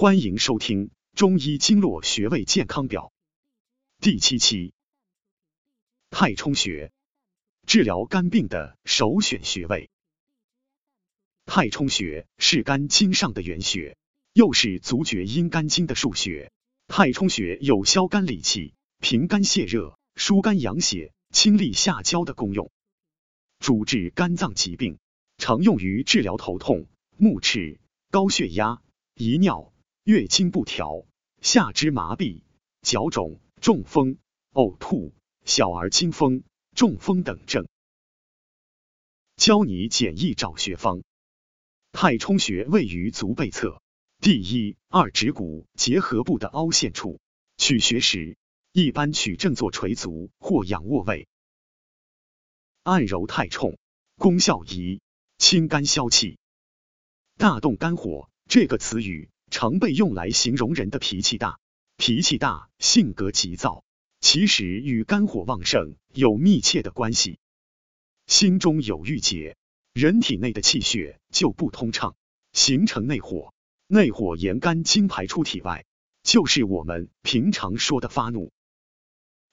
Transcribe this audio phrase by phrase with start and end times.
[0.00, 3.12] 欢迎收听《中医经络穴位健康表》
[4.00, 4.72] 第七期。
[6.08, 6.92] 太冲穴，
[7.66, 9.90] 治疗肝病的首选穴位。
[11.46, 13.96] 太冲穴是肝经上的原穴，
[14.34, 16.52] 又是足厥阴肝经的腧穴。
[16.86, 22.70] 太冲穴有消肝理气、平肝泄热、疏肝养血、清利下焦的功用，
[23.58, 25.00] 主治肝脏疾病，
[25.38, 26.86] 常用于治疗头痛、
[27.16, 27.80] 目赤、
[28.12, 28.80] 高血压、
[29.16, 29.72] 遗尿、
[30.08, 31.04] 月经不调、
[31.42, 32.40] 下肢麻痹、
[32.80, 34.16] 脚肿、中风、
[34.52, 35.12] 呕吐、
[35.44, 37.68] 小儿惊风、中风等症。
[39.36, 41.02] 教你简易找穴方。
[41.92, 43.82] 太冲穴位于足背侧。
[44.18, 47.20] 第一、二趾骨结合部的凹陷处，
[47.58, 48.38] 取穴时
[48.72, 51.28] 一般取正坐垂足或仰卧位，
[52.82, 53.76] 按揉太冲，
[54.16, 55.02] 功效一：
[55.36, 56.38] 清肝消气。
[57.36, 61.58] 大动肝火这个词语常被用来形容人的脾气大，
[61.96, 63.84] 脾气大，性格急躁，
[64.20, 67.38] 其实与肝火旺盛有密切的关系。
[68.26, 69.56] 心中有郁结，
[69.92, 72.14] 人体内的气血就不通畅，
[72.52, 73.52] 形成内火。
[73.86, 75.86] 内火沿肝经排出体外，
[76.22, 78.52] 就是我们平常说的发怒。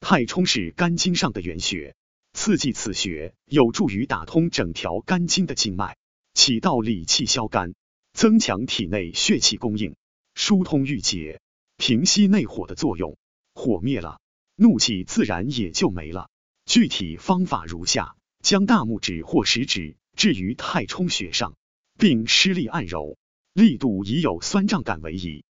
[0.00, 1.96] 太冲是肝经上的原穴，
[2.34, 5.96] 刺激此穴有助于打通整条肝经的经脉，
[6.34, 7.74] 起到理气消肝、
[8.18, 9.94] 增强体内血气供应、
[10.34, 11.40] 疏通郁结、
[11.76, 13.16] 平息内火的作用。
[13.54, 14.20] 火灭了，
[14.56, 16.28] 怒气自然也就没了。
[16.64, 21.56] 具体方法如下：将大拇指或食指置于太冲穴上，
[21.96, 23.16] 并施力按揉。
[23.52, 25.44] 力度已有酸胀感为宜。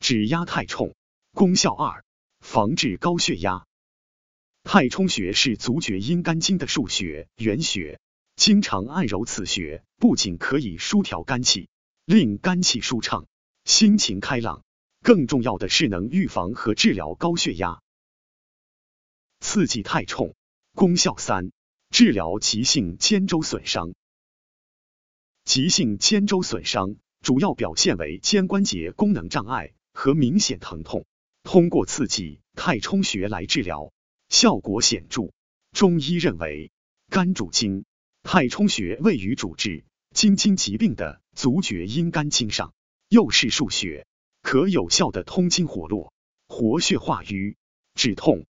[0.00, 0.96] 指压太冲，
[1.30, 2.04] 功效二：
[2.40, 3.64] 防治高血压。
[4.64, 8.00] 太冲穴是足厥阴肝经的腧穴、原穴，
[8.36, 11.68] 经常按揉此穴，不仅可以疏调肝气，
[12.04, 13.26] 令肝气舒畅，
[13.64, 14.62] 心情开朗，
[15.02, 17.80] 更重要的是能预防和治疗高血压。
[19.40, 20.34] 刺激太冲，
[20.74, 21.50] 功效三：
[21.90, 23.94] 治疗急性肩周损伤。
[25.44, 31.06] 急性肩周损伤主要表现为肩关节功能障碍和明显疼痛，
[31.42, 33.92] 通过刺激太冲穴来治疗，
[34.28, 35.32] 效果显著。
[35.72, 36.70] 中医认为，
[37.08, 37.84] 肝主筋，
[38.28, 42.74] 太冲穴位于主治筋经疾病的足厥阴肝经上，
[43.08, 44.04] 又是腧穴，
[44.42, 46.12] 可有效的通经活络、
[46.48, 47.56] 活血化瘀、
[47.94, 48.44] 止痛。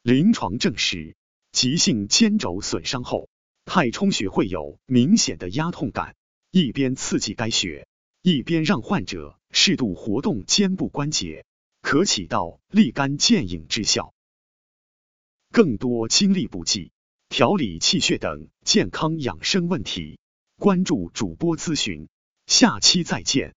[0.00, 1.16] 临床证实，
[1.50, 3.28] 急性肩肘损伤后，
[3.64, 6.14] 太冲穴会有明显的压痛感。
[6.52, 7.88] 一边刺激该穴，
[8.22, 11.44] 一边让患者适度活动肩部关节，
[11.82, 14.14] 可起到立竿见影之效。
[15.50, 16.92] 更多精力补给、
[17.28, 20.20] 调理气血等健康养生问题，
[20.58, 22.08] 关注主播咨询。
[22.46, 23.55] 下期再见。